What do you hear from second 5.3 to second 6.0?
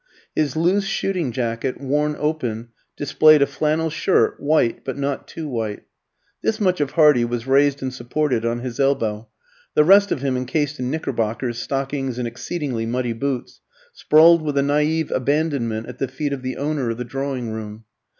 white.